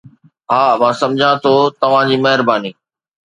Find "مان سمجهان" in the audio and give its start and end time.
0.79-1.35